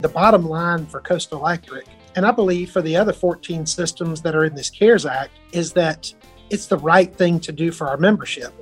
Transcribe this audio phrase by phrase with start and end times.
[0.00, 4.36] The bottom line for Coastal Electric, and I believe for the other 14 systems that
[4.36, 6.14] are in this CARES Act, is that
[6.50, 8.54] it's the right thing to do for our membership.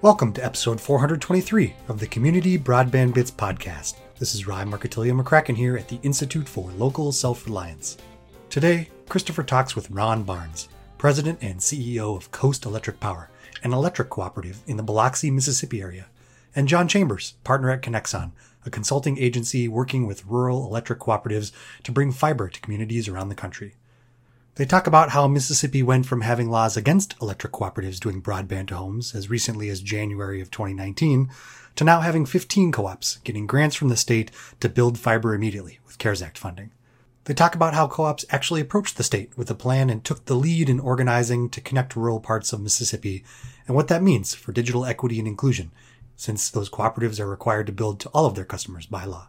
[0.00, 3.94] Welcome to episode 423 of the Community Broadband Bits podcast.
[4.18, 7.96] This is Ryan Marcattilio McCracken here at the Institute for Local Self Reliance.
[8.50, 10.68] Today, Christopher talks with Ron Barnes,
[10.98, 13.30] President and CEO of Coast Electric Power,
[13.62, 16.06] an electric cooperative in the Biloxi, Mississippi area,
[16.56, 18.32] and Jon Chambers, partner at Conexon,
[18.64, 21.52] a consulting agency working with rural electric cooperatives
[21.82, 23.74] to bring fiber to communities around the country.
[24.56, 28.76] They talk about how Mississippi went from having laws against electric cooperatives doing broadband to
[28.76, 31.30] homes as recently as January of 2019
[31.76, 34.30] to now having 15 co-ops getting grants from the state
[34.60, 36.70] to build fiber immediately with CARES Act funding.
[37.24, 40.34] They talk about how co-ops actually approached the state with a plan and took the
[40.34, 43.24] lead in organizing to connect rural parts of Mississippi
[43.66, 45.70] and what that means for digital equity and inclusion
[46.22, 49.26] since those cooperatives are required to build to all of their customers by law.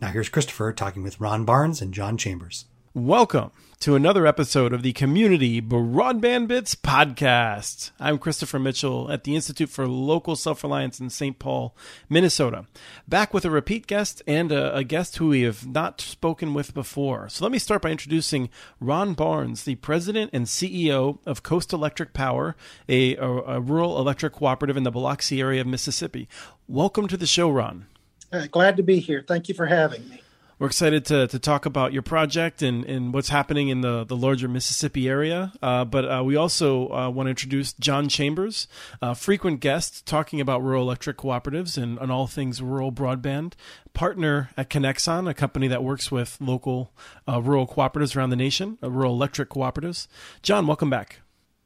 [0.00, 2.64] Now here's Christopher talking with Ron Barnes and Jon Chambers.
[2.96, 3.50] Welcome
[3.80, 7.90] to another episode of the Community Broadband Bits podcast.
[7.98, 11.36] I'm Christopher Mitchell at the Institute for Local Self Reliance in St.
[11.36, 11.74] Paul,
[12.08, 12.66] Minnesota.
[13.08, 16.72] Back with a repeat guest and a, a, guest who we have not spoken with
[16.72, 17.28] before.
[17.28, 22.12] So let me start by introducing Ron Barnes, the president and CEO of Coast Electric
[22.12, 22.54] Power,
[22.88, 26.28] a, a, a rural electric cooperative in the Biloxi area of Mississippi.
[26.68, 27.86] Welcome to the show, Ron.
[28.32, 29.24] Uh, glad to be here.
[29.26, 30.20] Thank you for having me
[30.58, 34.16] we're excited to, to talk about your project and, and what's happening in the, the
[34.16, 35.52] larger Mississippi area.
[35.62, 38.68] Uh, but uh, we also uh, want to introduce Jon Chambers,
[39.02, 43.54] a frequent guest talking about rural electric cooperatives and, and all things rural broadband,
[43.92, 46.92] partner at Conexon, a company that works with local
[47.28, 50.06] uh, rural cooperatives around the nation, uh, rural electric cooperatives.
[50.42, 51.20] Jon, welcome back.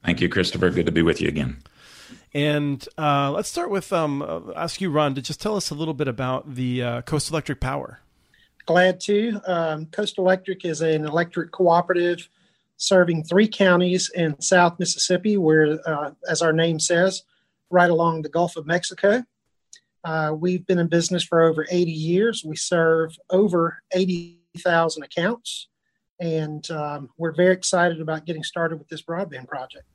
[0.04, 0.70] Thank you, Christopher.
[0.70, 1.58] Good to be with you again.
[2.32, 5.94] And uh, let's start with um, ask you, Ron, to just tell us a little
[5.94, 8.00] bit about the Coast Electric Power.
[8.68, 9.40] Glad to.
[9.46, 12.28] Um, Coastal Electric is an electric cooperative
[12.76, 17.22] serving three counties in South Mississippi, where, uh, as our name says,
[17.70, 19.24] right along the Gulf of Mexico.
[20.04, 22.44] Uh, we've been in business for over 80 years.
[22.44, 25.68] We serve over 80,000 accounts,
[26.20, 29.86] and um, we're very excited about getting started with this broadband project.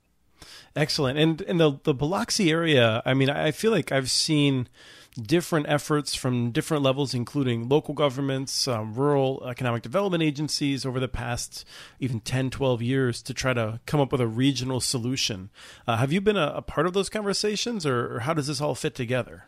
[0.74, 1.16] Excellent.
[1.16, 4.68] And in the the Biloxi area, I mean, I feel like I've seen
[5.14, 11.08] different efforts from different levels, including local governments, um, rural economic development agencies over the
[11.08, 11.64] past
[12.00, 15.50] even 10, 12 years to try to come up with a regional solution.
[15.86, 18.60] Uh, have you been a, a, part of those conversations, or, or, how does this
[18.60, 19.44] all fit together?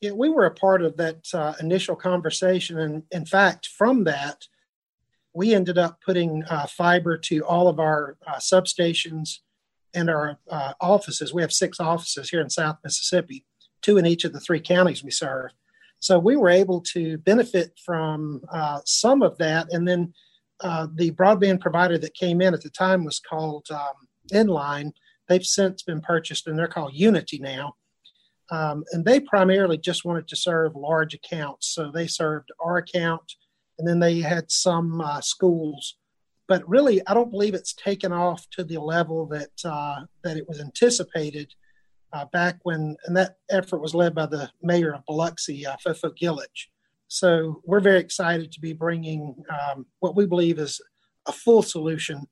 [0.00, 2.78] Yeah, we were a part of that uh, initial conversation.
[2.78, 4.46] And in fact, from that,
[5.32, 9.38] we ended up putting uh, fiber to all of our uh, substations
[9.94, 11.32] and our uh, offices.
[11.32, 13.46] We have six offices here in South Mississippi
[13.84, 15.50] two in each of the three counties we serve.
[16.00, 19.72] So we were able to benefit from uh, some of that.
[19.72, 20.12] And then
[20.60, 24.92] uh, the broadband provider that came in at the time was called um, Inline.
[25.28, 27.74] They've since been purchased and they're called Uniti now.
[28.50, 31.68] Um, and they primarily just wanted to serve large accounts.
[31.68, 33.32] So they served our account
[33.78, 35.96] and then they had some uh, schools.
[36.46, 40.46] But really, I don't believe it's taken off to the level that uh, that it
[40.46, 41.54] was anticipated
[42.14, 46.16] uh, back when, and that effort was led by the mayor of Biloxi, uh, Fofo
[46.16, 46.68] Gilich.
[47.08, 50.80] So we're very excited to be bringing um, what we believe is
[51.26, 52.28] a full solution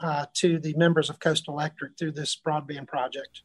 [0.00, 3.42] uh, to the members of Coast Electric through this broadband project.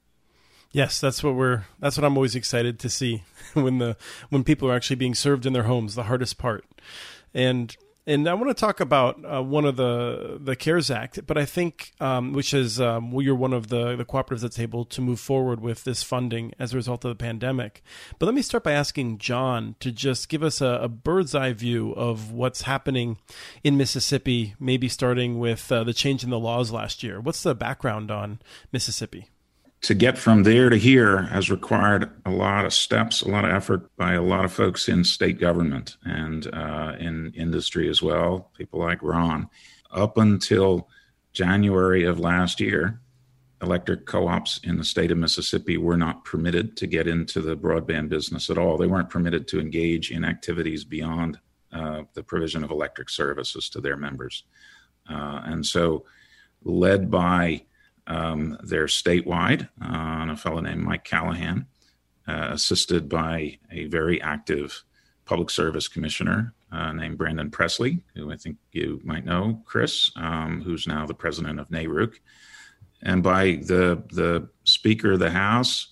[0.71, 1.65] Yes, that's what we're.
[1.79, 3.23] That's what I'm always excited to see
[3.53, 3.95] when the
[4.29, 5.95] when people are actually being served in their homes.
[5.95, 6.65] The hardest part,
[7.33, 7.75] and
[8.05, 11.45] and I want to talk about uh, one of the the CARES Act, but I
[11.45, 15.01] think um, which is um, well, you're one of the the cooperatives that's able to
[15.01, 17.81] move forward with this funding as a result of the pandemic.
[18.19, 21.53] But let me start by asking Jon to just give us a, a bird's eye
[21.53, 23.17] view of what's happening
[23.63, 27.21] in Mississippi, maybe starting with uh, the change in the laws last year.
[27.21, 28.39] What's the background on
[28.71, 29.29] Mississippi?
[29.83, 33.51] To get from there to here has required a lot of steps, a lot of
[33.51, 38.49] effort by a lot of folks in state government and uh, in industry as well,
[38.57, 39.49] people like Ron.
[39.91, 40.87] Up until
[41.33, 43.01] January of last year,
[43.61, 47.57] electric co ops in the state of Mississippi were not permitted to get into the
[47.57, 48.77] broadband business at all.
[48.77, 51.39] They weren't permitted to engage in activities beyond
[51.73, 54.43] uh, the provision of electric services to their members.
[55.09, 56.05] Uh, and so,
[56.63, 57.63] led by
[58.07, 61.65] um, statewide uh, on a fellow named Mike Callahan,
[62.27, 64.83] uh, assisted by a very active
[65.25, 70.61] public service commissioner uh, named Brandon Presley, who I think you might know, Chris, um,
[70.61, 72.15] who's now the president of NARUC,
[73.03, 75.89] and by the the Speaker of the House.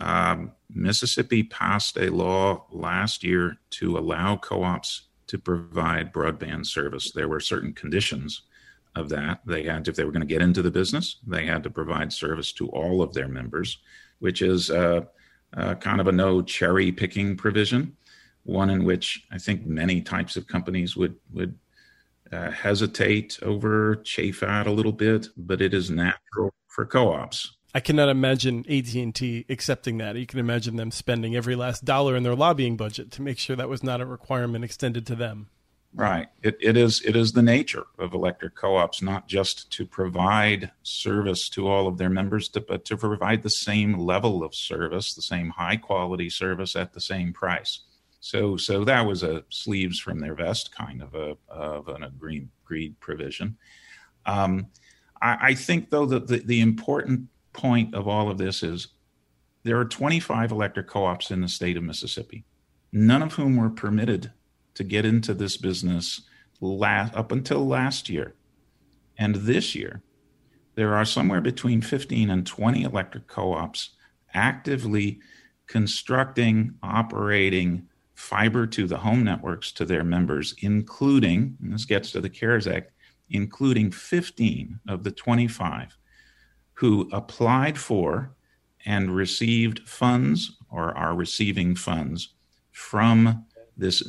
[0.00, 7.10] Um, Mississippi passed a law last year to allow co-ops to provide broadband service.
[7.10, 8.42] There were certain conditions
[8.94, 9.40] of that.
[9.46, 11.70] They had, to, if they were going to get into the business, they had to
[11.70, 13.78] provide service to all of their members,
[14.18, 15.02] which is uh,
[15.56, 17.96] uh, kind of a no cherry picking provision,
[18.44, 21.58] one in which I think many types of companies would would
[22.32, 27.56] uh, hesitate over, chafe at a little bit, but it is natural for co-ops.
[27.74, 30.16] I cannot imagine AT&T accepting that.
[30.16, 33.56] You can imagine them spending every last dollar in their lobbying budget to make sure
[33.56, 35.48] that was not a requirement extended to them.
[35.94, 36.28] Right.
[36.42, 41.48] It, it is it is the nature of electric co-ops not just to provide service
[41.50, 45.22] to all of their members, to, but to provide the same level of service, the
[45.22, 47.80] same high quality service at the same price.
[48.20, 52.48] So so that was a sleeves from their vest kind of a of an agreed,
[52.64, 53.56] agreed provision.
[54.26, 54.66] Um,
[55.22, 58.88] I, I think though that the, the important point of all of this is
[59.62, 62.44] there are 25 electric co-ops in the state of Mississippi,
[62.92, 64.32] none of whom were permitted
[64.78, 66.22] to get into this business
[66.60, 68.36] last, up until last year.
[69.18, 70.02] And this year,
[70.76, 73.90] there are somewhere between 15 and 20 electric co ops
[74.32, 75.18] actively
[75.66, 82.20] constructing, operating fiber to the home networks to their members, including, and this gets to
[82.20, 82.92] the CARES Act,
[83.28, 85.98] including 15 of the 25
[86.74, 88.36] who applied for
[88.86, 92.34] and received funds or are receiving funds
[92.70, 93.44] from
[93.78, 94.02] this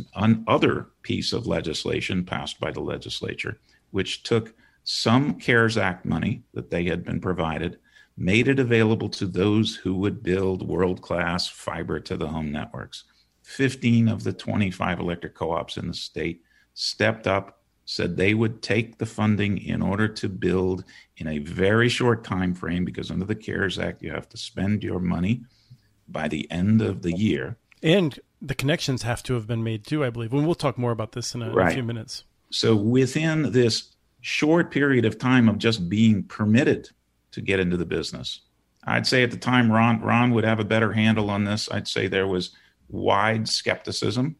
[0.47, 3.59] other piece of legislation passed by the legislature,
[3.91, 7.77] which took some CARES Act money that they had been provided,
[8.17, 13.03] made it available to those who would build world class fiber to the home networks.
[13.43, 16.41] 15 of the 25 electric co ops in the state
[16.73, 20.83] stepped up, said they would take the funding in order to build
[21.17, 24.83] in a very short time frame, because under the CARES Act, you have to spend
[24.83, 25.43] your money
[26.07, 27.57] by the end of the year.
[27.81, 30.33] And the connections have to have been made too, I believe.
[30.33, 31.71] And we'll talk more about this in a, right.
[31.71, 32.23] a few minutes.
[32.51, 36.89] So within this short period of time of just being permitted
[37.31, 38.41] to get into the business,
[38.85, 41.69] I'd say at the time Ron Ron would have a better handle on this.
[41.71, 42.51] I'd say there was
[42.87, 44.35] wide skepticism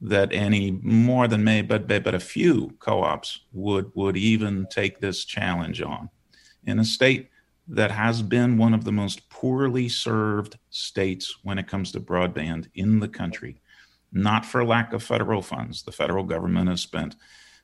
[0.00, 5.24] that any more than may but but a few co-ops would would even take this
[5.24, 6.08] challenge on
[6.64, 7.29] in a state
[7.72, 12.68] that has been one of the most poorly served states when it comes to broadband
[12.74, 13.60] in the country,
[14.12, 15.84] not for lack of federal funds.
[15.84, 17.14] The federal government has spent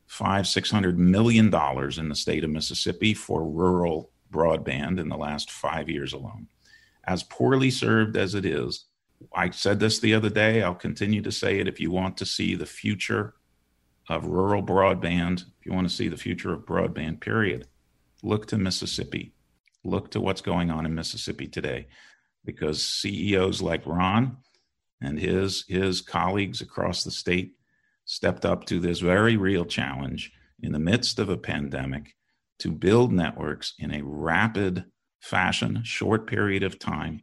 [0.06, 5.17] five, six hundred million dollars in the state of Mississippi for rural broadband in the
[5.17, 6.47] last five years alone.
[7.03, 8.85] As poorly served as it is,
[9.35, 11.67] I said this the other day, I'll continue to say it.
[11.67, 13.35] If you want to see the future
[14.08, 17.67] of rural broadband, if you want to see the future of broadband, period,
[18.23, 19.32] look to Mississippi
[19.86, 21.86] look to what's going on in Mississippi today
[22.44, 24.38] because CEOs like Ron
[25.00, 27.52] and his his colleagues across the state
[28.04, 32.14] stepped up to this very real challenge in the midst of a pandemic
[32.58, 34.84] to build networks in a rapid
[35.20, 37.20] fashion, short period of time,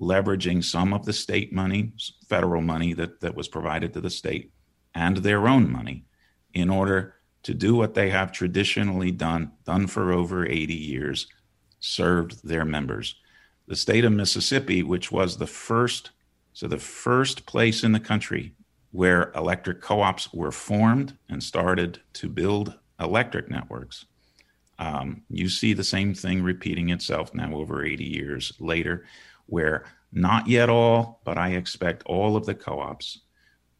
[0.00, 1.92] leveraging some of the state money,
[2.28, 4.52] federal money that, that was provided to the state,
[4.94, 6.06] and their own money
[6.54, 11.26] in order to do what they have traditionally done, done for over 80 years,
[11.82, 13.16] served their members.
[13.68, 16.10] The state of Mississippi, which was the first,
[16.54, 18.54] so the first place in the country
[18.92, 24.04] where electric co ops were formed and started to build electric networks.
[24.78, 29.06] Um, you see the same thing repeating itself now over 80 years later,
[29.46, 33.20] where not yet all, but I expect all of the co ops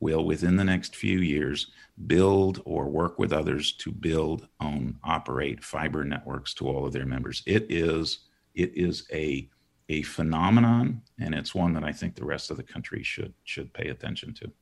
[0.01, 1.69] will, within the next few years,
[2.07, 7.07] build or work with others to build, own, operate fiber networks to all of their
[7.07, 7.43] members.
[7.47, 8.21] It is
[8.55, 9.49] it is a
[9.89, 13.73] a phenomenon, and it's one that I think the rest of the country should should
[13.73, 14.53] pay attention to.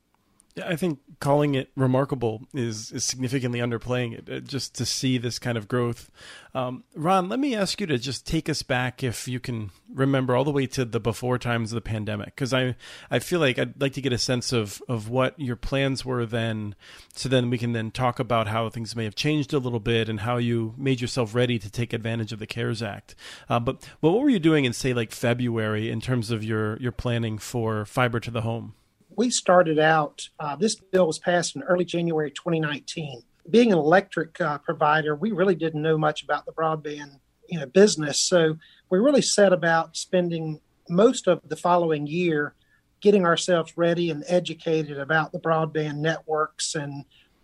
[0.65, 4.29] I think calling it remarkable is is significantly underplaying it.
[4.29, 6.11] Uh, just to see this kind of growth,
[6.53, 7.29] um, Ron.
[7.29, 10.51] Let me ask you to just take us back, if you can remember, all the
[10.51, 12.75] way to the before times of the pandemic, because I
[13.09, 16.25] I feel like I'd like to get a sense of of what your plans were
[16.25, 16.75] then,
[17.13, 20.09] so then we can then talk about how things may have changed a little bit
[20.09, 23.15] and how you made yourself ready to take advantage of the CARES Act.
[23.47, 26.77] Uh, but but what were you doing in say like February in terms of your
[26.77, 28.73] your planning for fiber to the home?
[29.15, 33.23] We started out, uh, this bill was passed in early January 2019.
[33.49, 37.19] Being an electric uh, provider, we really didn't know much about the broadband
[37.51, 38.19] you know, business.
[38.21, 38.57] So
[38.89, 42.55] we really set about spending most of the following year
[43.01, 47.03] getting ourselves ready and educated about the broadband networks and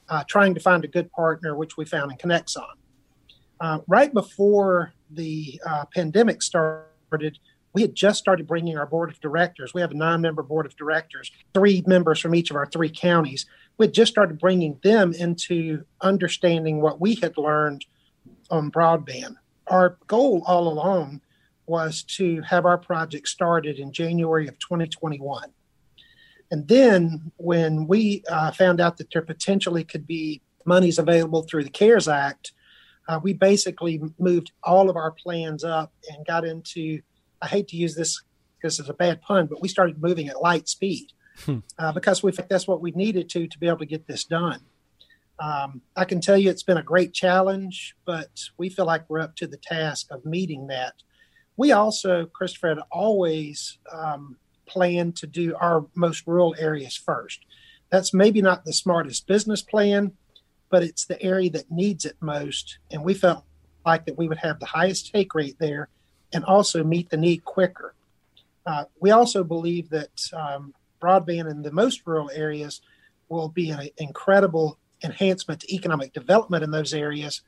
[0.09, 2.63] uh, trying to find a good partner, which we found in Conexon.
[3.59, 7.39] Uh, right before the uh, pandemic started,
[7.77, 9.71] we had just started bringing our board of directors.
[9.71, 12.89] We have a nine member board of directors, three members from each of our three
[12.89, 13.45] counties.
[13.77, 17.85] We had just started bringing them into understanding what we had learned
[18.49, 19.35] on broadband.
[19.67, 21.21] Our goal all along
[21.67, 25.51] was to have our project started in January of 2021.
[26.49, 31.65] And then when we uh, found out that there potentially could be monies available through
[31.65, 32.53] the CARES Act,
[33.07, 37.01] uh, we basically moved all of our plans up and got into
[37.41, 38.21] I hate to use this
[38.57, 41.11] because it's a bad pun, but we started moving at light speed
[41.45, 41.59] hmm.
[41.77, 44.23] uh, because we think that's what we needed to to be able to get this
[44.23, 44.61] done.
[45.39, 49.19] Um, I can tell you it's been a great challenge, but we feel like we're
[49.19, 50.95] up to the task of meeting that.
[51.57, 57.45] We also, Christopher, had always um, planned to do our most rural areas first.
[57.91, 60.13] That's maybe not the smartest business plan,
[60.69, 62.79] but it's the area that needs it most.
[62.91, 63.45] And we felt
[63.85, 65.89] like that we would have the highest take rate there
[66.33, 67.93] and also meet the need quicker.
[68.65, 72.81] Uh, we also believe that um, broadband in the most rural areas
[73.29, 77.41] will be an incredible enhancement to economic development in those areas,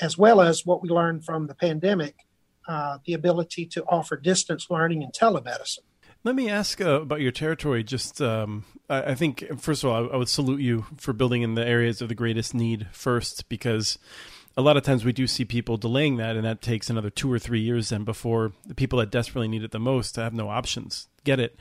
[0.00, 2.14] as well as what we learned from the pandemic
[2.68, 5.80] uh, the ability to offer distance learning and telemedicine.
[6.22, 7.82] Let me ask uh, about your territory.
[7.82, 11.42] Just, um, I, I, think, first of all, I, I, would salute you for building
[11.42, 13.98] in the areas of the greatest need first, because
[14.60, 17.32] a lot of times we do see people delaying that, and that takes another two
[17.32, 20.48] or three years then before the people that desperately need it the most have no
[20.48, 21.56] options get it.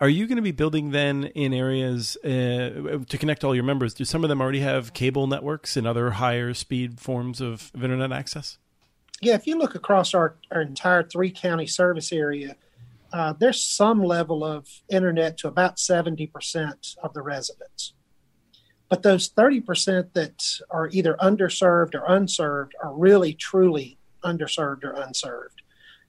[0.00, 3.94] Are you going to be building then in areas uh, to connect all your members?
[3.94, 7.84] Do some of them already have cable networks and other higher speed forms of, of
[7.84, 8.58] internet access?
[9.22, 12.56] Yeah, if you look across our, our entire three county service area,
[13.12, 17.94] uh, there's some level of internet to about 70% of the residents.
[18.94, 25.62] But those 30% that are either underserved or unserved are really truly underserved or unserved.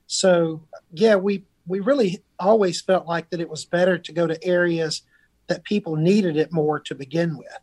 [0.06, 0.62] So,
[0.92, 5.02] yeah, we, we really always felt like that it was better to go to areas
[5.48, 7.58] that people needed it more to begin with.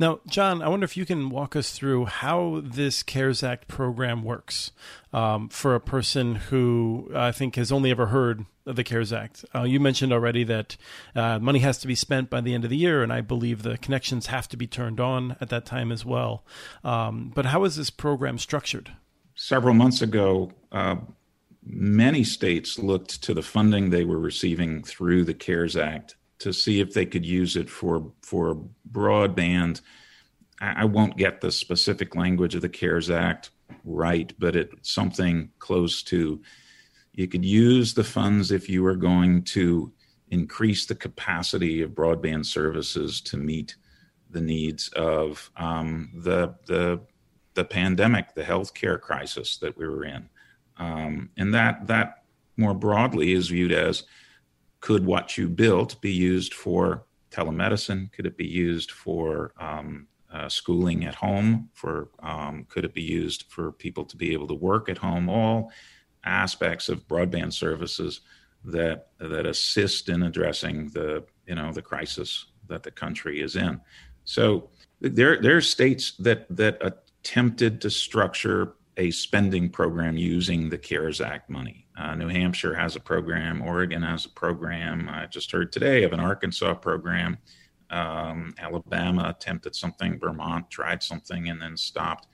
[0.00, 4.22] Now, Jon, I wonder if you can walk us through how this CARES Act program
[4.22, 4.70] works
[5.12, 9.44] um, for a person who I think has only ever heard of the CARES Act.
[9.52, 10.76] Uh, you mentioned already that
[11.16, 13.62] uh, money has to be spent by the end of the year, and I believe
[13.64, 16.44] the connections have to be turned on at that time as well.
[16.84, 18.92] Um, but how is this program structured?
[19.34, 20.96] Several months ago, uh,
[21.64, 26.80] many states looked to the funding they were receiving through the CARES Act to see
[26.80, 29.80] if they could use it for for broadband.
[30.60, 33.50] I won't get the specific language of the CARES Act
[33.84, 36.40] right, but it's something close to
[37.12, 39.92] you could use the funds if you were going to
[40.30, 43.76] increase the capacity of broadband services to meet
[44.30, 47.00] the needs of um, the the
[47.54, 50.28] the pandemic, the healthcare crisis that we were in,
[50.76, 52.22] um, and that that
[52.56, 54.04] more broadly is viewed as
[54.80, 58.12] could what you built be used for telemedicine?
[58.12, 61.68] Could it be used for um, uh, schooling at home?
[61.74, 65.28] For um, could it be used for people to be able to work at home?
[65.28, 65.72] All
[66.24, 68.20] aspects of broadband services
[68.64, 73.80] that that assist in addressing the you know the crisis that the country is in.
[74.24, 74.70] So
[75.00, 81.20] there there are states that that attempted to structure a spending program using the CARES
[81.20, 81.86] Act money.
[81.96, 85.08] Uh, New Hampshire has a program, Oregon has a program.
[85.08, 87.38] I just heard today of an Arkansas program.
[87.90, 92.26] Um, Alabama attempted something, Vermont tried something and then stopped.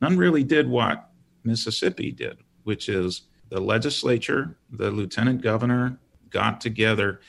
[0.00, 1.10] None really did what
[1.42, 5.98] Mississippi did, which is the legislature, the lieutenant governor
[6.30, 7.20] got together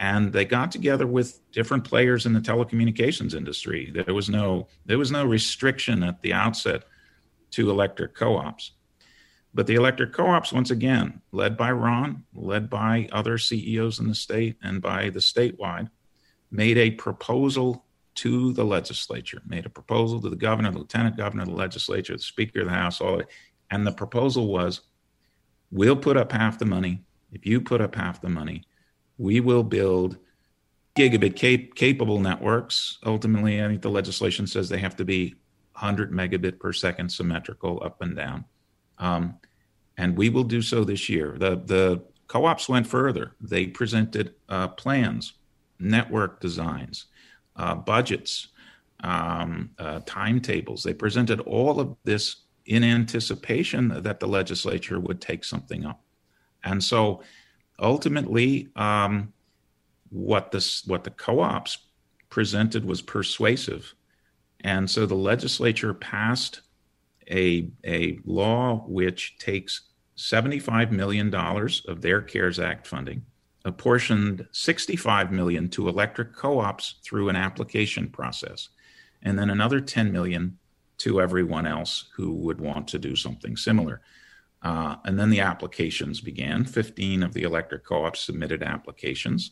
[0.00, 3.92] and they got together with different players in the telecommunications industry.
[3.94, 6.84] There was no there was no restriction at the outset
[7.54, 8.72] to electric co ops.
[9.54, 14.08] But the electric co ops, once again, led by Ron, led by other CEOs in
[14.08, 15.90] the state and by the statewide,
[16.50, 17.84] made a proposal
[18.16, 22.22] to the legislature, made a proposal to the governor, the lieutenant governor, the legislature, the
[22.22, 23.28] speaker of the house, all that.
[23.70, 24.82] And the proposal was
[25.70, 27.04] we'll put up half the money.
[27.32, 28.64] If you put up half the money,
[29.18, 30.18] we will build
[30.96, 32.98] gigabit cap- capable networks.
[33.04, 35.34] Ultimately, I think the legislation says they have to be
[35.74, 38.44] 100 megabit per second symmetrical up and down.
[38.98, 39.34] Um,
[39.96, 41.36] and we will do so this year.
[41.38, 43.34] The, the co ops went further.
[43.40, 45.34] They presented uh, plans,
[45.78, 47.06] network designs,
[47.56, 48.48] uh, budgets,
[49.02, 50.82] um, uh, timetables.
[50.82, 56.00] They presented all of this in anticipation that the legislature would take something up.
[56.62, 57.22] And so
[57.78, 59.32] ultimately, um,
[60.10, 61.78] what, this, what the co ops
[62.30, 63.94] presented was persuasive
[64.64, 66.62] and so the legislature passed
[67.30, 69.82] a, a law which takes
[70.16, 73.26] $75 million of their CARES Act funding,
[73.66, 78.70] apportioned 65 million to electric co-ops through an application process,
[79.22, 80.58] and then another 10 million
[80.96, 84.00] to everyone else who would want to do something similar.
[84.62, 86.64] Uh, and then the applications began.
[86.64, 89.50] 15 of the electric co ops submitted applications.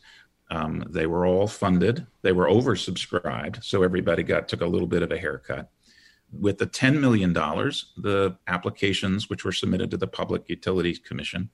[0.52, 2.06] Um, they were all funded.
[2.20, 5.70] They were oversubscribed, so everybody got took a little bit of a haircut.
[6.30, 11.48] With the $10 million, the applications which were submitted to the Public Utilities Commission,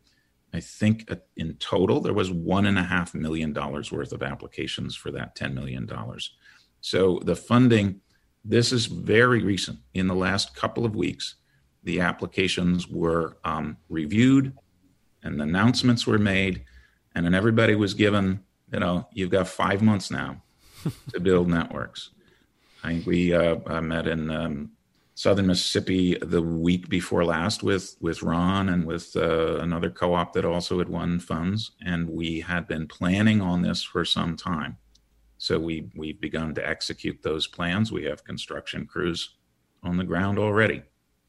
[0.52, 4.96] I think in total there was one and a half million dollars worth of applications
[4.96, 5.88] for that $10 million.
[6.80, 8.00] So the funding,
[8.44, 9.78] this is very recent.
[9.94, 11.36] In the last couple of weeks,
[11.84, 14.52] the applications were um, reviewed
[15.22, 16.64] and announcements were made,
[17.14, 18.40] and then everybody was given,
[18.72, 20.42] you know, you've got five months now
[21.12, 22.10] to build networks.
[22.84, 24.70] I think we uh, I met in um,
[25.14, 30.44] southern Mississippi the week before last with with Ron and with uh, another co-op that
[30.44, 34.76] also had won funds, and we had been planning on this for some time.
[35.38, 37.90] So we we've begun to execute those plans.
[37.90, 39.36] We have construction crews
[39.82, 40.82] on the ground already.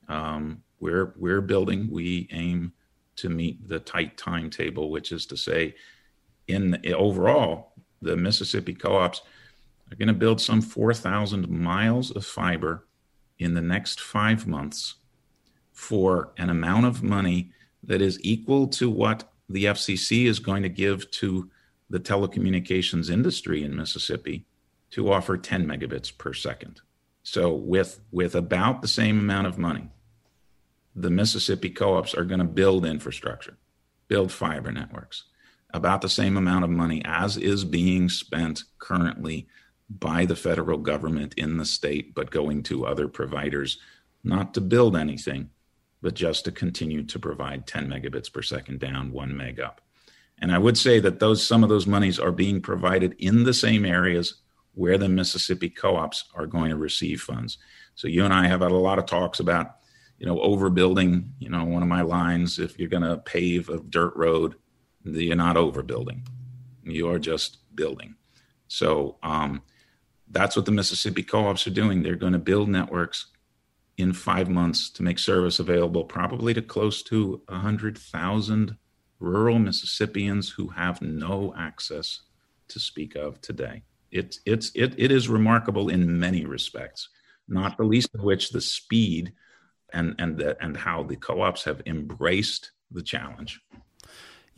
[0.07, 1.89] Um, we're we're building.
[1.91, 2.73] We aim
[3.17, 5.75] to meet the tight timetable, which is to say,
[6.49, 9.21] in the, overall, the Mississippi co-ops
[9.91, 12.87] are going to build some 4,000 miles of fiber
[13.37, 14.95] in the next five months
[15.71, 17.51] for an amount of money
[17.83, 21.49] that is equal to what the FCC is going to give to
[21.89, 24.45] the telecommunications industry in Mississippi
[24.91, 26.81] to offer 10 megabits per second.
[27.23, 29.89] So with with about the same amount of money,
[30.95, 33.57] the Mississippi co-ops are going to build infrastructure,
[34.07, 35.25] build fiber networks,
[35.73, 39.47] about the same amount of money as is being spent currently
[39.89, 43.79] by the federal government in the state, but going to other providers,
[44.23, 45.49] not to build anything,
[46.01, 49.81] but just to continue to provide 10 megabits per second down, one meg up.
[50.41, 53.53] And I would say that those some of those monies are being provided in the
[53.53, 54.35] same areas
[54.73, 57.57] where the Mississippi co-ops are going to receive funds.
[57.95, 59.75] So you and I have had a lot of talks about,
[60.17, 61.29] you know, overbuilding.
[61.39, 64.55] You know, one of my lines: if you're going to pave a dirt road,
[65.03, 66.25] you're not overbuilding;
[66.83, 68.15] you are just building.
[68.67, 69.61] So um,
[70.29, 72.03] that's what the Mississippi co-ops are doing.
[72.03, 73.27] They're going to build networks
[73.97, 78.77] in five months to make service available, probably to close to hundred thousand
[79.19, 82.21] rural Mississippians who have no access
[82.69, 83.83] to speak of today.
[84.11, 87.09] It's it's it, it is remarkable in many respects,
[87.47, 89.33] not the least of which the speed
[89.93, 93.61] and and the, and how the co-ops have embraced the challenge.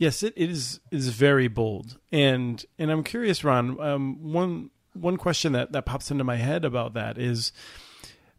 [0.02, 3.80] Yes, it is is very bold, and and I'm curious, Ron.
[3.80, 7.52] Um, one one question that that pops into my head about that is,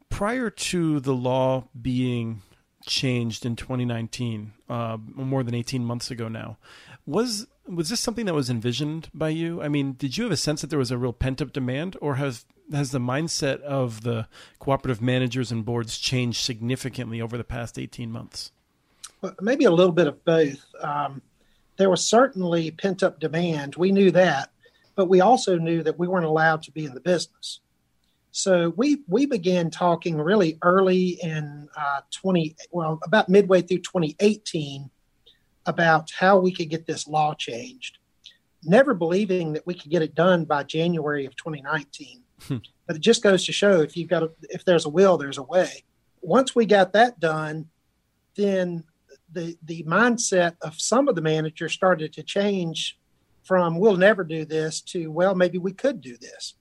[0.09, 2.41] prior to the law being
[2.85, 6.57] changed in 2019, uh, more than 18 months ago now,
[7.05, 9.63] was was this something that was envisioned by you?
[9.63, 11.95] I mean, did you have a sense that there was a real pent up demand,
[12.01, 14.27] or has has the mindset of the
[14.59, 18.51] cooperative managers and boards changed significantly over the past 18 months?
[19.21, 20.59] Well, maybe a little bit of both.
[20.81, 21.21] Um,
[21.77, 23.75] there was certainly pent up demand.
[23.75, 24.51] We knew that,
[24.95, 27.59] but we also knew that we weren't allowed to be in the business.
[28.31, 34.89] So we we began talking really early in uh, 20 well about midway through 2018
[35.65, 37.99] about how we could get this law changed.
[38.63, 42.23] Never believing that we could get it done by January of 2019.
[42.47, 42.57] Hmm.
[42.87, 45.37] But it just goes to show if you've got a, if there's a will, there's
[45.37, 45.83] a way.
[46.21, 47.69] Once we got that done,
[48.35, 48.83] then
[49.33, 52.97] the the mindset of some of the managers started to change
[53.43, 56.55] from we'll never do this to well maybe we could do this.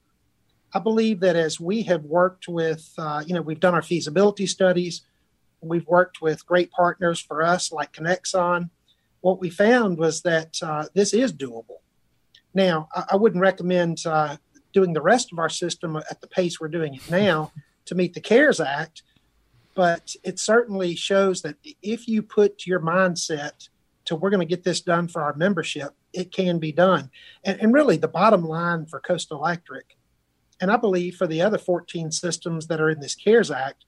[0.74, 4.46] I believe that as we have worked with, uh, you know, we've done our feasibility
[4.46, 5.02] studies,
[5.60, 8.70] we've worked with great partners for us like Conexon,
[9.22, 11.80] what we found was that uh, this is doable.
[12.52, 14.36] Now, I, I wouldn't recommend uh,
[14.72, 17.52] doing the rest of our system at the pace we're doing it now
[17.86, 19.02] to meet the CARES Act,
[19.74, 23.68] but it certainly shows that if you put your mindset
[24.04, 27.10] to we're going to get this done for our membership, it can be done.
[27.44, 29.96] And, and really, the bottom line for Coastal Electric,
[30.60, 33.84] and I believe for the other 14 systems that are in this CARES Act,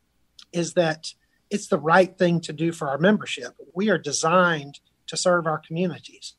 [0.52, 1.12] is that
[1.50, 3.54] it's the right thing to do for our membership.
[3.74, 6.34] We are designed to serve our communities.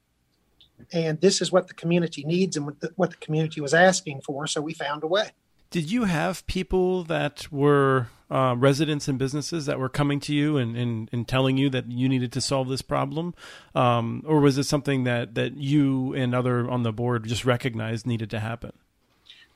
[0.91, 4.21] And this is what the community needs and what the, what the community was asking
[4.21, 4.47] for.
[4.47, 5.31] So we found a way.
[5.75, 10.55] Did you have people that were uh, residents and businesses that were coming to you
[10.55, 13.35] and, and, and, telling you that you needed to solve this problem?
[13.75, 18.07] Um, or was it something that, that you and other on the board just recognized
[18.07, 18.71] needed to happen?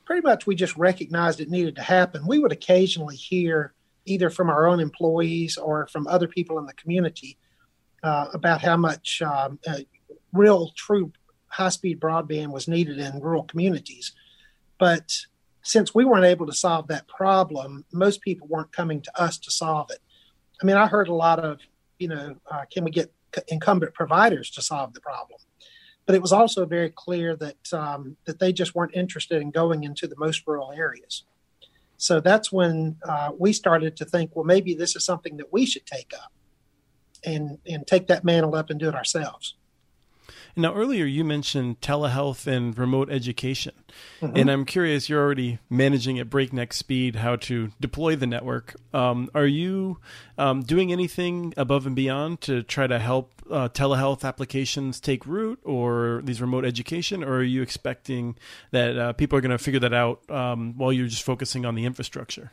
[0.04, 2.26] Pretty much, we just recognized it needed to happen.
[2.26, 3.72] We would occasionally hear
[4.04, 7.38] either from our own employees or from other people in the community
[8.02, 9.78] uh, about how much um, uh,
[10.34, 11.12] real, true
[11.46, 14.12] high speed broadband was needed in rural communities.
[14.78, 15.24] But
[15.62, 19.50] since we weren't able to solve that problem, most people weren't coming to us to
[19.50, 19.98] solve it.
[20.62, 21.60] I mean, I heard a lot of,
[21.98, 23.12] you know, uh, can we get
[23.48, 25.38] incumbent providers to solve the problem?
[26.06, 29.84] But it was also very clear that um, that they just weren't interested in going
[29.84, 31.24] into the most rural areas.
[31.98, 35.66] So that's when uh, we started to think, well, maybe this is something that we
[35.66, 36.32] should take up
[37.24, 39.54] and and take that mantle up and do it ourselves.
[40.56, 43.74] Now, earlier you mentioned telehealth and remote education.
[44.20, 44.36] Mm-hmm.
[44.36, 48.74] And I'm curious, you're already managing at breakneck speed how to deploy the network.
[48.92, 49.98] Um, are you
[50.38, 55.60] um, doing anything above and beyond to try to help uh, telehealth applications take root
[55.64, 57.22] or these remote education?
[57.24, 58.36] Or are you expecting
[58.70, 61.74] that uh, people are going to figure that out um, while you're just focusing on
[61.74, 62.52] the infrastructure?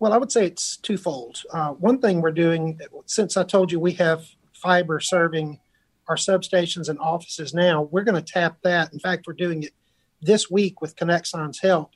[0.00, 1.42] Well, I would say it's twofold.
[1.52, 5.60] Uh, one thing we're doing, since I told you we have fiber serving
[6.08, 7.82] our substations and offices now.
[7.82, 8.92] We're going to tap that.
[8.92, 9.72] In fact, we're doing it
[10.20, 11.92] this week with Conexon's help,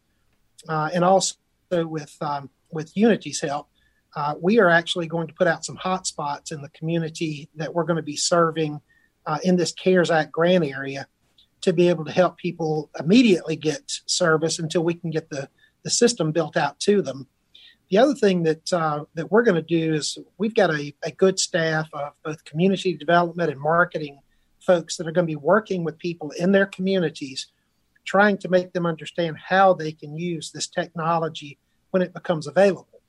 [0.69, 1.37] uh, and also
[1.71, 3.69] with um, with Uniti's help.
[4.15, 7.85] Uh, we are actually going to put out some hotspots in the community that we're
[7.85, 8.81] going to be serving
[9.25, 11.07] uh, in this CARES Act grant area
[11.63, 15.49] to be able to help people immediately get service until we can get the,
[15.83, 17.27] the system built out to them.
[17.93, 21.11] The other thing that uh, that we're going to do is we've got a, a
[21.11, 24.19] good staff of both community development and marketing
[24.61, 27.49] folks that are going to be working with people in their communities,
[28.07, 31.59] trying to make them understand how they can use this technology
[31.91, 33.03] when it becomes available.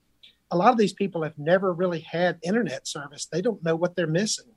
[0.52, 3.96] A lot of these people have never really had internet service, they don't know what
[3.96, 4.52] they're missing.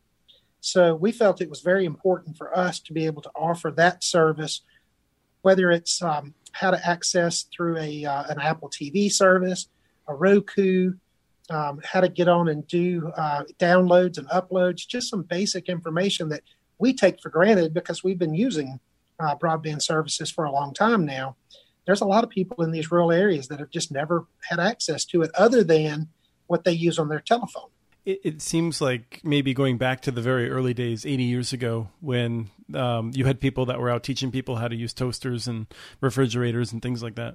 [0.61, 4.03] So we felt it was very important for us to be able to offer that
[4.03, 4.63] service,
[5.43, 9.69] whether it's um, how to access through a uh, an Apple TV service,
[10.09, 10.93] a Roku,
[11.51, 16.29] um, how to get on and do uh, downloads and uploads, just some basic information
[16.31, 16.43] that
[16.79, 18.81] we take for granted because we've been using
[19.21, 21.37] uh, broadband services for a long time now.
[21.87, 25.05] There's a lot of people in these rural areas that have just never had access
[25.07, 26.09] to it other than
[26.49, 27.69] what they use on their telephone.
[28.05, 31.89] It, it seems like maybe going back to the very early days, 80 years ago,
[32.01, 35.67] when um, you had people that were out teaching people how to use toasters and
[36.01, 37.35] refrigerators and things like that.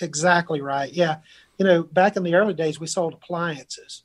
[0.00, 0.92] Exactly right.
[0.92, 1.18] Yeah
[1.58, 4.04] you know, back in the early days, we sold appliances.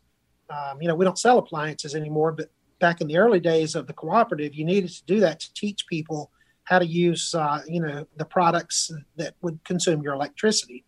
[0.49, 3.87] Um, you know, we don't sell appliances anymore, but back in the early days of
[3.87, 6.31] the cooperative, you needed to do that to teach people
[6.63, 10.85] how to use, uh, you know, the products that would consume your electricity.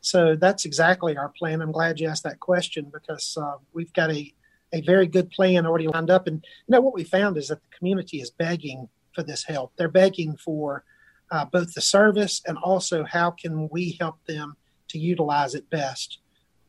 [0.00, 1.62] So that's exactly our plan.
[1.62, 4.32] I'm glad you asked that question because uh, we've got a,
[4.72, 6.26] a very good plan already lined up.
[6.26, 9.72] And you know what we found is that the community is begging for this help.
[9.76, 10.84] They're begging for
[11.30, 14.56] uh, both the service and also how can we help them
[14.88, 16.18] to utilize it best.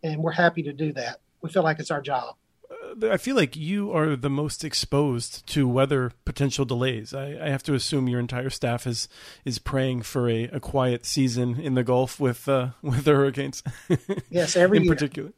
[0.03, 1.19] And we're happy to do that.
[1.41, 2.35] We feel like it's our job.
[2.69, 7.13] Uh, I feel like you are the most exposed to weather potential delays.
[7.13, 9.07] I, I, have to assume your entire staff is
[9.45, 13.63] is praying for a, a quiet season in the Gulf with uh, with the hurricanes.
[14.29, 14.93] Yes, every in year.
[14.93, 15.33] particular.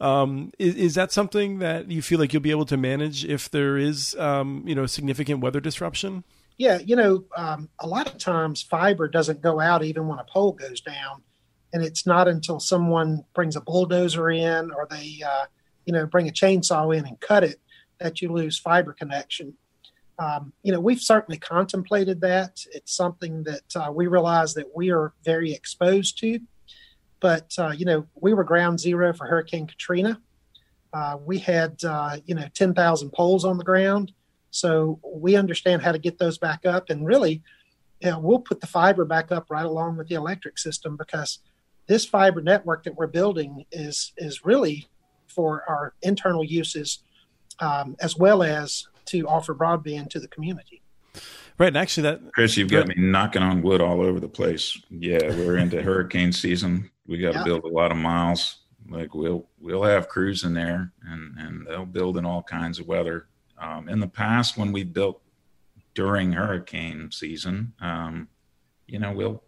[0.00, 3.48] Um, is, is that something that you feel like you'll be able to manage if
[3.50, 6.24] there is, um, you know, significant weather disruption?
[6.58, 10.24] Yeah, you know, um, a lot of times fiber doesn't go out even when a
[10.24, 11.22] pole goes down
[11.72, 15.44] and it's not until someone brings a bulldozer in or they uh,
[15.84, 17.60] you know bring a chainsaw in and cut it
[17.98, 19.54] that you lose fiber connection.
[20.18, 22.64] Um, you know we've certainly contemplated that.
[22.72, 26.40] It's something that uh, we realize that we are very exposed to.
[27.20, 30.20] But uh, you know we were ground zero for hurricane katrina.
[30.92, 34.12] Uh, we had uh, you know 10,000 poles on the ground.
[34.52, 36.90] So we understand how to get those back up.
[36.90, 37.42] And really
[38.00, 41.38] you know, we'll put the fiber back up right along with the electric system because
[41.90, 44.88] this fiber network that we're building is is really
[45.26, 47.02] for our internal uses
[47.58, 50.82] um, as well as to offer broadband to the community.
[51.58, 54.80] Right, and actually, that Chris, you've got me knocking on wood all over the place.
[54.88, 56.88] Yeah, we're into hurricane season.
[57.08, 57.44] We got to yeah.
[57.44, 58.58] build a lot of miles.
[58.88, 62.86] Like we'll we'll have crews in there, and and they'll build in all kinds of
[62.86, 63.26] weather.
[63.58, 65.20] Um, in the past, when we built
[65.94, 68.28] during hurricane season, um,
[68.86, 69.42] you know, we'll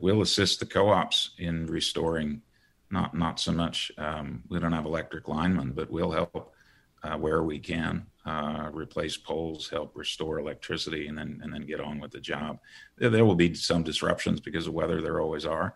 [0.00, 2.42] we'll assist the co-ops in restoring.
[2.90, 3.92] Not not so much.
[3.98, 6.54] Um, we don't have electric linemen, but we'll help
[7.02, 8.06] uh, where we can.
[8.24, 12.58] Uh, replace poles, help restore electricity, and then and then get on with the job.
[12.96, 15.00] There, there will be some disruptions because of weather.
[15.00, 15.74] There always are,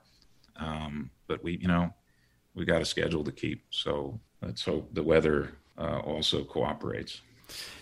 [0.57, 1.95] um, but we you know
[2.55, 3.65] we got a schedule to keep.
[3.71, 7.23] So let's hope the weather uh, also cooperates.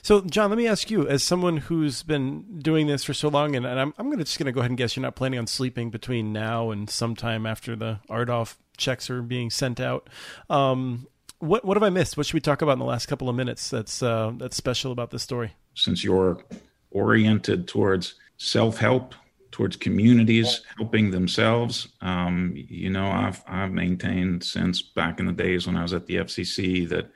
[0.02, 3.54] So, Jon, let me ask you, as someone who's been doing this for so long,
[3.54, 5.38] and, and I'm, I'm gonna, just going to go ahead and guess you're not planning
[5.38, 10.08] on sleeping between now and sometime after the RDOF checks are being sent out.
[10.48, 11.06] Um,
[11.38, 12.16] What what have I missed?
[12.16, 13.70] What should we talk about in the last couple of minutes?
[13.70, 15.52] That's uh, that's special about this story.
[15.74, 16.42] Since you're
[16.90, 19.14] oriented towards self help,
[19.50, 25.66] towards communities helping themselves, um, you know, I've I've maintained since back in the days
[25.66, 27.10] when I was at the FCC that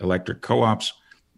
[0.00, 0.92] electric co-ops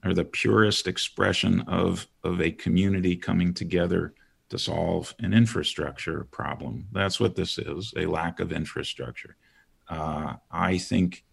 [0.04, 4.14] are the purest expression of of a community coming together
[4.48, 6.86] to solve an infrastructure problem.
[6.92, 9.36] That's what this is a lack of infrastructure.
[9.88, 11.24] Uh, I think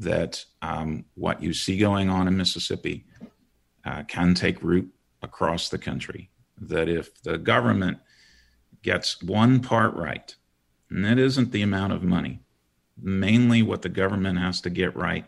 [0.00, 3.06] that um, what you see going on in Mississippi
[3.84, 4.92] uh, can take root
[5.22, 6.30] across the country.
[6.60, 7.98] That if the government
[8.82, 10.34] gets one part right,
[10.90, 12.40] and it isn't the amount of money,
[13.00, 15.26] mainly what the government has to get right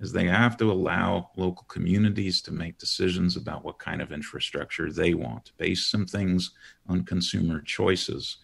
[0.00, 4.92] is they have to allow local communities to make decisions about what kind of infrastructure
[4.92, 6.50] they want, base some things
[6.86, 8.38] on consumer choices.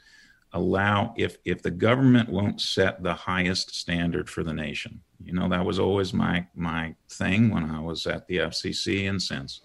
[0.54, 5.48] Allow if if the government won't set the highest standard for the nation, you know
[5.48, 9.62] that was always my my thing when I was at the FCC and since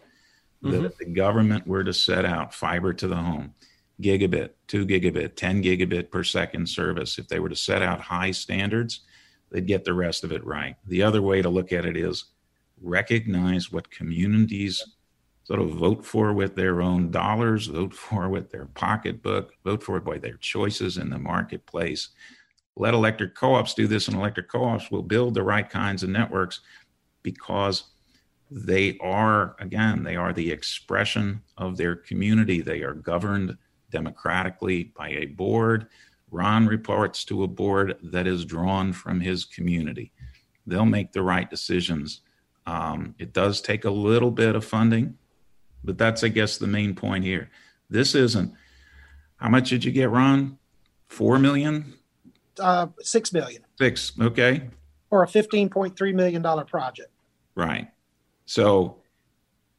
[0.63, 0.71] mm-hmm.
[0.71, 3.53] that if the government were to set out fiber to the home,
[4.01, 8.31] gigabit, two gigabit, ten gigabit per second service, if they were to set out high
[8.31, 9.01] standards,
[9.51, 10.75] they'd get the rest of it right.
[10.85, 12.25] The other way to look at it is
[12.81, 14.83] recognize what communities
[15.43, 19.97] sort of vote for with their own dollars, vote for with their pocketbook, vote for
[19.97, 22.09] it by their choices in the marketplace.
[22.75, 26.03] Let electric co ops do this, and electric co ops will build the right kinds
[26.03, 26.59] of networks
[27.23, 27.85] because
[28.51, 32.61] they are, again, they are the expression of their community.
[32.61, 33.57] They are governed
[33.89, 35.87] democratically by a board
[36.29, 40.11] Ron reports to a board that is drawn from his community.
[40.65, 42.21] They'll make the right decisions.
[42.65, 45.17] Um, it does take a little bit of funding,
[45.83, 47.49] but that's, I guess, the main point here.
[47.89, 48.53] This isn't.
[49.37, 50.57] How much did you get, Ron?
[51.07, 51.93] Four million?
[52.59, 53.63] Uh, six million.
[53.77, 54.11] Six.
[54.19, 54.69] Okay.
[55.09, 57.11] Or a fifteen point three million dollar project.
[57.55, 57.87] Right.
[58.45, 58.97] So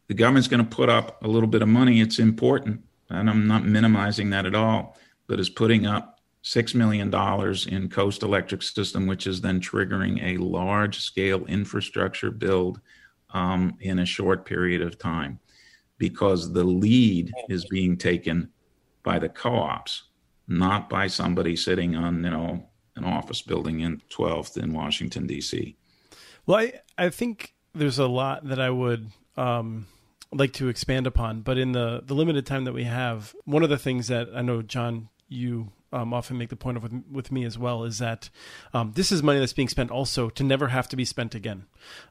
[0.07, 2.01] the government's going to put up a little bit of money.
[2.01, 4.97] It's important, and I'm not minimizing that at all.
[5.27, 7.12] But is putting up $6 million
[7.68, 12.81] in Coast Electric System, which is then triggering a large scale infrastructure build
[13.31, 15.38] um, in a short period of time
[15.98, 18.51] because the lead is being taken
[19.03, 20.05] by the co ops,
[20.46, 22.64] not by somebody sitting on, you know,
[22.96, 25.77] an office building in 12th in Washington, D.C.
[26.46, 29.11] Well, I, I think there's a lot that I would.
[29.37, 29.87] Um
[30.31, 33.70] like to expand upon, but in the the limited time that we have, one of
[33.70, 37.33] the things that I know Jon you um, often make the point of with, with
[37.33, 38.31] me as well is that
[38.74, 41.64] um, this is money that's being spent also to never have to be spent again.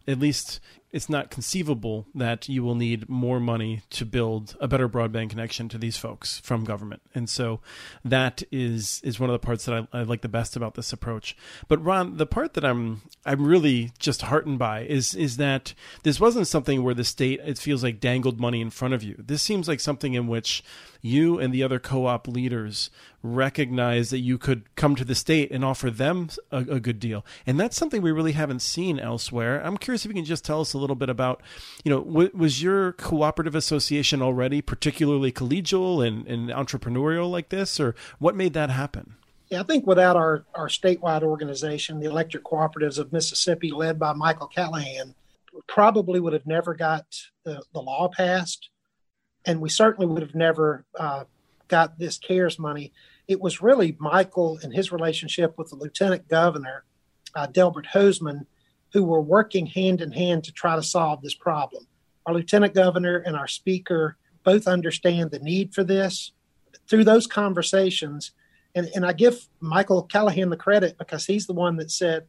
[0.07, 0.59] At least
[0.91, 5.67] it's not conceivable that you will need more money to build a better broadband connection
[5.69, 7.02] to these folks from government.
[7.13, 7.60] And so
[8.06, 10.93] that is is one of the parts that I, I like the best about this
[10.93, 11.36] approach.
[11.67, 15.73] But Ron, the part that I'm I'm really just heartened by is is that
[16.04, 19.15] this wasn't something where the state it feels like dangled money in front of you.
[19.17, 20.63] This seems like something in which
[21.02, 22.89] you and the other co-op leaders
[23.23, 27.26] recognize that you could come to the state and offer them a, a good deal.
[27.45, 29.62] And that's something we really haven't seen elsewhere.
[29.63, 31.41] I'm curious if you can just tell us a little bit about,
[31.83, 37.79] you know, w- was your cooperative association already particularly collegial and, and entrepreneurial like this,
[37.79, 39.15] or what made that happen?
[39.49, 44.13] Yeah, I think without our, our statewide organization, the Electric Cooperatives of Mississippi, led by
[44.13, 45.15] Michael Callahan,
[45.67, 47.05] probably would have never got
[47.43, 48.69] the, the law passed.
[49.45, 51.23] And we certainly would have never uh,
[51.69, 52.91] got this CARES money.
[53.27, 56.83] It was really Michael and his relationship with the Lieutenant Governor,
[57.33, 58.45] uh, Delbert Hosemann,
[58.93, 61.88] who were working hand in hand to try to solve this problem.
[62.26, 66.32] Our lieutenant governor and our speaker both understand the need for this.
[66.89, 68.32] Through those conversations,
[68.76, 72.28] and, and I give Michael Callahan the credit because he's the one that said,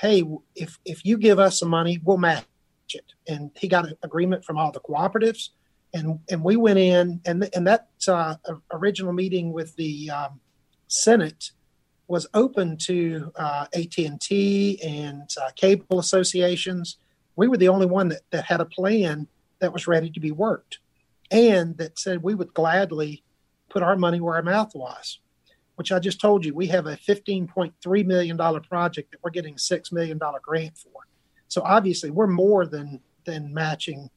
[0.00, 0.24] Hey,
[0.56, 2.44] if, if you give us some money, we'll match
[2.92, 3.12] it.
[3.28, 5.50] And he got an agreement from all the cooperatives.
[5.92, 8.36] And, and we went in, and, and that uh,
[8.72, 10.40] original meeting with the um,
[10.88, 11.52] Senate
[12.06, 16.98] was open to uh, AT&T and uh, cable associations.
[17.36, 19.26] We were the only one that, that had a plan
[19.60, 20.78] that was ready to be worked
[21.30, 23.22] and that said we would gladly
[23.68, 25.18] put our money where our mouth was,
[25.76, 29.56] which I just told you, we have a $15.3 million project that we're getting a
[29.56, 30.90] $6 million grant for.
[31.48, 34.10] So obviously we're more than, than matching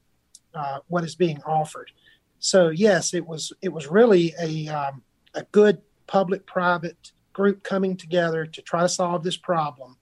[0.53, 1.91] uh, what is being offered.
[2.39, 5.01] So yes, it was, it was really a, um,
[5.33, 9.95] a good public-private group coming together to try to solve this problem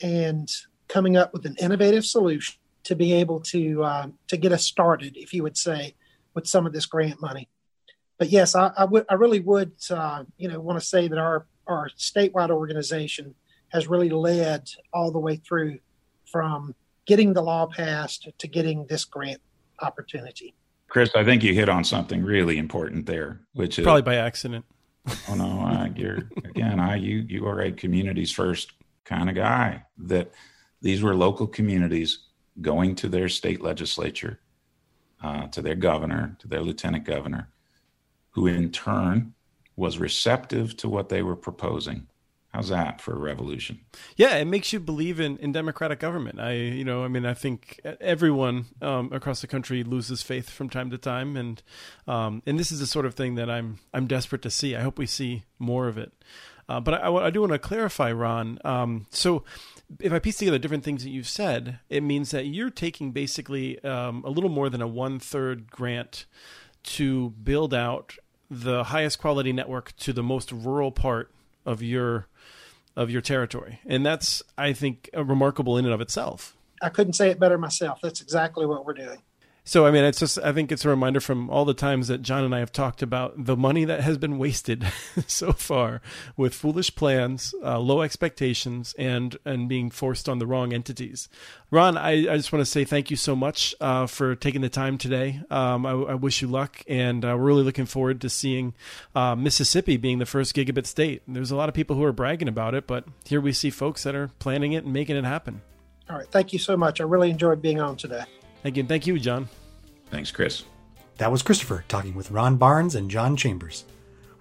[0.00, 0.50] and
[0.88, 5.14] coming up with an innovative solution to be able to uh, to get us started,
[5.16, 5.94] if you would say,
[6.32, 7.50] with some of this grant money.
[8.16, 11.18] But yes, I, I would I really would uh, you know want to say that
[11.18, 13.34] our our statewide organization
[13.68, 15.78] has really led all the way through
[16.32, 16.74] from
[17.06, 19.42] getting the law passed to getting this grant
[19.82, 20.54] opportunity.
[20.88, 24.64] Chris, I think you hit on something really important there, which is probably by accident.
[25.28, 28.72] oh no, I, you're again, I you you are a communities first
[29.04, 29.84] kind of guy.
[29.98, 30.32] That
[30.80, 32.20] these were local communities
[32.60, 34.40] going to their state legislature,
[35.22, 37.48] uh, to their governor, to their lieutenant governor,
[38.30, 39.34] who in turn
[39.76, 42.06] was receptive to what they were proposing
[42.54, 43.80] How's that for a revolution?
[44.14, 46.38] Yeah, it makes you believe in, in democratic government.
[46.38, 50.70] I, you know, I mean, I think everyone um, across the country loses faith from
[50.70, 51.60] time to time, and
[52.06, 54.76] um, and this is the sort of thing that I'm I'm desperate to see.
[54.76, 56.12] I hope we see more of it.
[56.68, 58.60] Uh, but I, I, do want to clarify, Ron.
[58.64, 59.42] Um, so,
[59.98, 63.82] if I piece together different things that you've said, it means that you're taking basically
[63.82, 66.24] um, a little more than a one third grant
[66.84, 68.14] to build out
[68.48, 71.32] the highest quality network to the most rural part
[71.64, 72.28] of your
[72.96, 73.80] of your territory.
[73.86, 76.56] And that's, I think, remarkable in and of itself.
[76.80, 78.00] I couldn't say it better myself.
[78.02, 79.22] That's exactly what we're doing.
[79.66, 82.20] So, I mean, it's just, I think it's a reminder from all the times that
[82.20, 84.86] Jon and I have talked about the money that has been wasted
[85.26, 86.02] so far
[86.36, 91.30] with foolish plans, uh, low expectations, and, and being forced on the wrong entities.
[91.70, 94.68] Ron, I, I just want to say thank you so much uh, for taking the
[94.68, 95.40] time today.
[95.50, 98.74] Um, I, I, wish you luck, and uh, we're really looking forward to seeing
[99.14, 101.22] uh, Mississippi being the first gigabit state.
[101.26, 104.02] There's a lot of people who are bragging about it, but here we see folks
[104.02, 105.62] that are planning it and making it happen.
[106.10, 106.30] All right.
[106.30, 107.00] Thank you so much.
[107.00, 108.24] I really enjoyed being on today.
[108.64, 109.48] Again, thank you, Jon.
[110.10, 110.64] Thanks, Chris.
[111.18, 113.84] That was Christopher talking with Ron Barnes and Jon Chambers.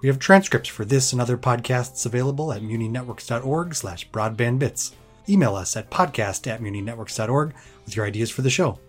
[0.02, 4.94] We have transcripts for this and other podcasts available at muninetworks.org slash broadbandbits.
[5.30, 7.54] Email us at podcast at muninetworks.org
[7.86, 8.80] with your ideas for the show.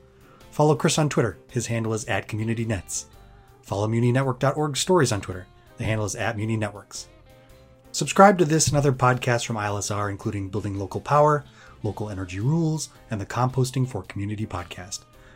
[0.51, 1.37] Follow Chris on Twitter.
[1.51, 3.05] His handle is at CommunityNets.
[3.63, 5.47] Follow muninetwork.org stories on Twitter.
[5.77, 7.07] The handle is at muninetworks.
[7.93, 11.45] Subscribe to this and other podcasts from ILSR, including Building Local Power,
[11.85, 15.05] Local Energy Rules, and the Composting for Community podcast.